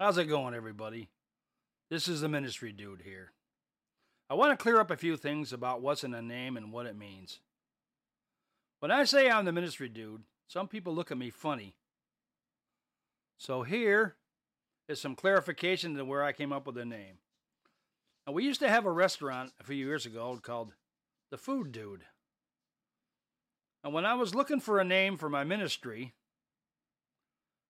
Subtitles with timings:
[0.00, 1.08] How's it going, everybody?
[1.90, 3.32] This is the ministry dude here.
[4.30, 6.86] I want to clear up a few things about what's in a name and what
[6.86, 7.40] it means.
[8.78, 11.74] When I say I'm the ministry dude, some people look at me funny.
[13.38, 14.14] So here
[14.88, 17.18] is some clarification to where I came up with the name.
[18.24, 20.74] Now, we used to have a restaurant a few years ago called
[21.32, 22.04] The Food Dude.
[23.82, 26.14] And when I was looking for a name for my ministry,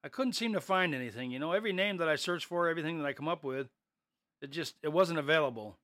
[0.05, 1.31] I couldn't seem to find anything.
[1.31, 3.69] You know, every name that I searched for, everything that I come up with,
[4.41, 5.77] it just it wasn't available.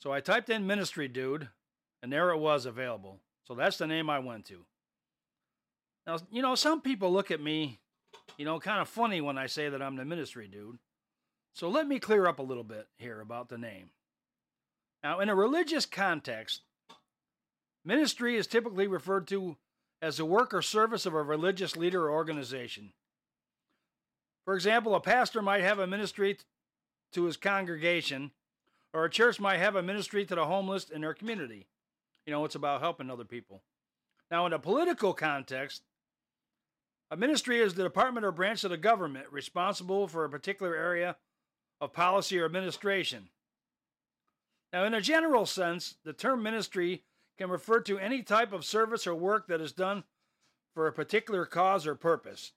[0.00, 1.48] So I typed in ministry dude,
[2.02, 3.18] and there it was available.
[3.46, 4.64] So that's the name I went to.
[6.06, 7.80] Now, you know, some people look at me,
[8.38, 10.78] you know, kind of funny when I say that I'm the ministry dude.
[11.54, 13.90] So let me clear up a little bit here about the name.
[15.02, 16.62] Now, in a religious context,
[17.84, 19.56] ministry is typically referred to
[20.00, 22.92] as the work or service of a religious leader or organization.
[24.44, 26.38] For example, a pastor might have a ministry
[27.12, 28.30] to his congregation,
[28.92, 31.66] or a church might have a ministry to the homeless in their community.
[32.26, 33.62] You know, it's about helping other people.
[34.30, 35.82] Now, in a political context,
[37.10, 41.16] a ministry is the department or branch of the government responsible for a particular area
[41.80, 43.28] of policy or administration.
[44.72, 47.02] Now, in a general sense, the term ministry
[47.38, 50.04] can refer to any type of service or work that is done
[50.74, 52.52] for a particular cause or purpose.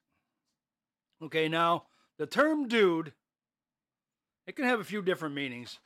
[1.21, 1.83] Okay, now
[2.17, 3.13] the term dude,
[4.45, 5.79] it can have a few different meanings.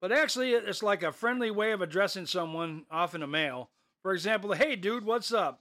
[0.00, 3.70] But actually, it's like a friendly way of addressing someone, often a male.
[4.02, 5.60] For example, hey dude, what's up?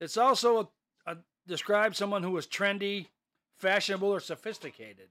[0.00, 0.70] It's also
[1.06, 3.06] a, a, describes someone who is trendy,
[3.56, 5.08] fashionable, or sophisticated.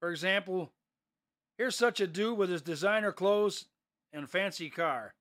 [0.00, 0.72] For example,
[1.58, 3.66] here's such a dude with his designer clothes
[4.12, 5.14] and fancy car.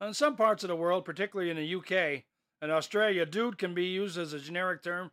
[0.00, 2.24] In some parts of the world, particularly in the UK,
[2.62, 5.10] in Australia, dude can be used as a generic term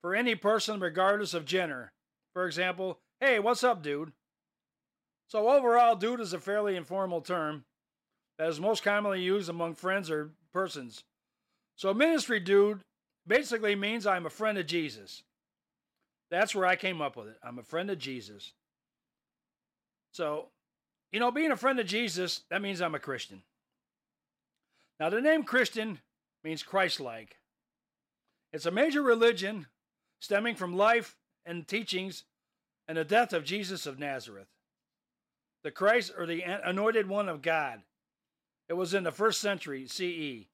[0.00, 1.92] for any person regardless of gender.
[2.32, 4.12] For example, hey, what's up, dude?
[5.28, 7.64] So, overall, dude is a fairly informal term
[8.38, 11.04] that is most commonly used among friends or persons.
[11.76, 12.80] So, ministry dude
[13.26, 15.22] basically means I'm a friend of Jesus.
[16.30, 17.36] That's where I came up with it.
[17.42, 18.52] I'm a friend of Jesus.
[20.12, 20.46] So,
[21.12, 23.42] you know, being a friend of Jesus, that means I'm a Christian.
[24.98, 26.00] Now, the name Christian
[26.42, 27.36] means Christ like.
[28.52, 29.66] It's a major religion
[30.20, 32.24] stemming from life and teachings
[32.88, 34.48] and the death of Jesus of Nazareth,
[35.62, 37.82] the Christ or the anointed one of God.
[38.68, 40.46] It was in the first century CE.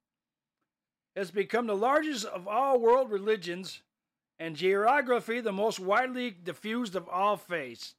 [1.15, 3.81] It's become the largest of all world religions
[4.39, 7.95] and geography the most widely diffused of all faiths.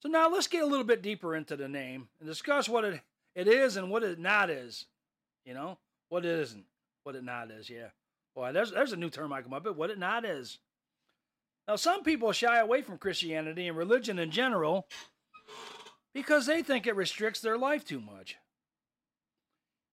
[0.00, 3.00] So now let's get a little bit deeper into the name and discuss what it,
[3.34, 4.86] it is and what it not is.
[5.44, 5.78] You know?
[6.14, 6.64] What it isn't.
[7.02, 7.88] What it not is, yeah.
[8.36, 9.76] Boy, there's, there's a new term I come up with.
[9.76, 10.60] What it not is.
[11.66, 14.86] Now, some people shy away from Christianity and religion in general
[16.14, 18.36] because they think it restricts their life too much.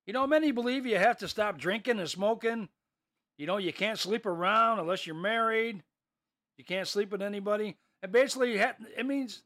[0.05, 2.69] You know, many believe you have to stop drinking and smoking.
[3.39, 5.81] You know, you can't sleep around unless you're married.
[6.59, 7.77] You can't sleep with anybody.
[8.03, 9.41] And basically, it means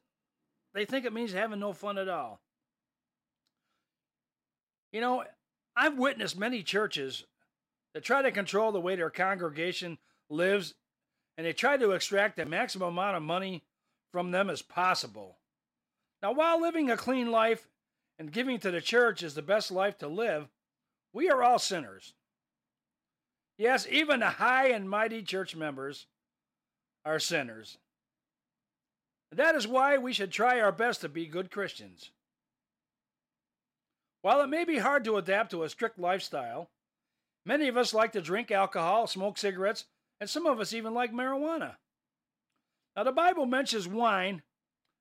[0.73, 2.41] they think it means having no fun at all.
[4.91, 5.23] You know,
[5.75, 7.25] I've witnessed many churches
[7.93, 9.97] that try to control the way their congregation
[10.29, 10.73] lives
[11.37, 13.63] and they try to extract the maximum amount of money
[14.11, 15.37] from them as possible.
[16.21, 17.67] Now, while living a clean life
[18.17, 20.47] and giving to the church is the best life to live,
[21.13, 22.13] we are all sinners.
[23.57, 26.07] Yes, even the high and mighty church members
[27.05, 27.77] are sinners.
[29.31, 32.11] That is why we should try our best to be good Christians.
[34.25, 36.71] While it may be hard to adapt to a strict lifestyle,
[37.45, 39.85] many of us like to drink alcohol, smoke cigarettes,
[40.19, 41.75] and some of us even like marijuana.
[42.95, 44.41] Now, the Bible mentions wine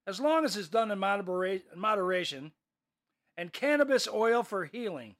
[0.06, 2.52] as long as it's done in moderation,
[3.38, 5.16] and cannabis oil for healing.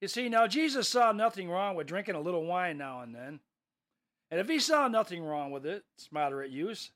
[0.00, 3.40] You see, now Jesus saw nothing wrong with drinking a little wine now and then.
[4.30, 6.92] And if he saw nothing wrong with it, it's moderate use,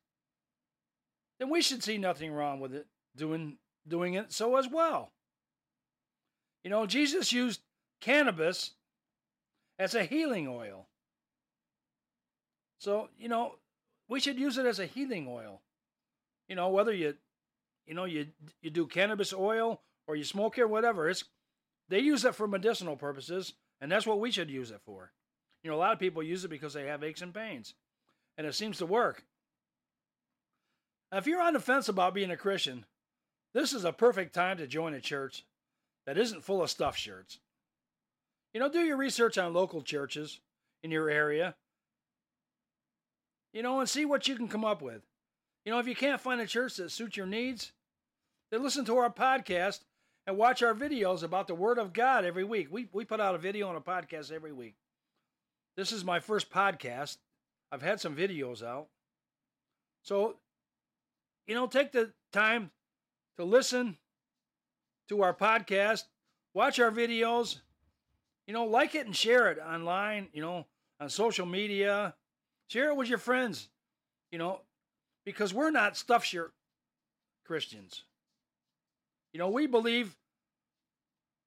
[1.41, 2.87] then we should see nothing wrong with it
[3.17, 3.57] doing,
[3.89, 5.11] doing it so as well.
[6.65, 7.61] You know, Jesus used
[8.01, 8.73] cannabis
[9.79, 10.87] as a healing oil.
[12.79, 13.57] So, you know,
[14.09, 15.61] we should use it as a healing oil.
[16.49, 17.15] You know, whether you
[17.87, 18.29] you know, you
[18.63, 21.25] you do cannabis oil or you smoke it or whatever, it's
[21.89, 25.13] they use it for medicinal purposes, and that's what we should use it for.
[25.63, 27.75] You know, a lot of people use it because they have aches and pains,
[28.39, 29.25] and it seems to work.
[31.13, 32.87] Now, if you're on the fence about being a Christian,
[33.53, 35.45] this is a perfect time to join a church
[36.07, 37.39] that isn't full of stuff shirts.
[38.53, 40.41] You know, do your research on local churches
[40.83, 41.57] in your area
[43.53, 45.03] You know, and see what you can come up with.
[45.65, 47.73] You know, if you can't find a church that suits your needs,
[48.51, 49.81] then listen to our podcast
[50.27, 52.69] and watch our videos about the Word of God every week.
[52.71, 54.75] We, we put out a video and a podcast every week.
[55.77, 57.19] This is my first podcast.
[57.73, 58.89] I've had some videos out.
[60.03, 60.37] So,
[61.47, 62.71] you know, take the time
[63.39, 63.99] to listen
[65.09, 66.05] to our podcast,
[66.55, 67.61] watch our videos,
[68.47, 70.67] you know, like it and share it online, you know,
[71.01, 72.15] on social media.
[72.69, 73.69] Share it with your friends,
[74.33, 74.61] you know,
[75.25, 76.53] because we're not stuff shirt
[77.45, 78.05] Christians.
[79.33, 80.17] You know, we believe,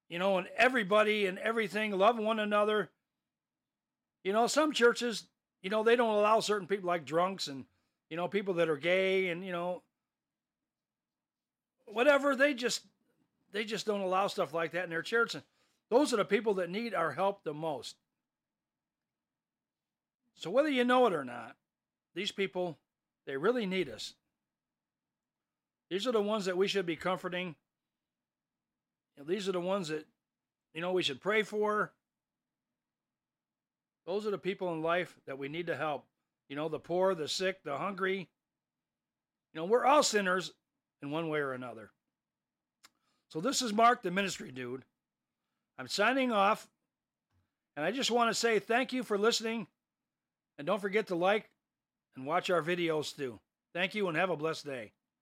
[0.09, 2.89] you know, in everybody and everything, love one another.
[4.23, 5.25] You know, some churches,
[5.61, 7.65] you know, they don't allow certain people like drunks and,
[8.09, 9.81] you know, people that are gay and, you know,
[11.85, 12.35] whatever.
[12.35, 12.81] They just,
[13.51, 15.35] they just don't allow stuff like that in their church.
[15.35, 15.43] And
[15.89, 17.95] those are the people that need our help the most.
[20.35, 21.55] So whether you know it or not,
[22.13, 22.77] these people,
[23.25, 24.13] they really need us.
[25.89, 27.55] These are the ones that we should be comforting
[29.25, 30.05] these are the ones that,
[30.73, 31.91] you know, we should pray for.
[34.05, 36.05] Those are the people in life that we need to help.
[36.49, 38.29] You know, the poor, the sick, the hungry.
[39.53, 40.53] You know, we're all sinners
[41.01, 41.89] in one way or another.
[43.29, 44.83] So this is Mark, the ministry dude.
[45.77, 46.67] I'm signing off.
[47.75, 49.67] And I just want to say thank you for listening.
[50.57, 51.49] And don't forget to like
[52.15, 53.39] and watch our videos too.
[53.73, 54.93] Thank you and have a blessed day.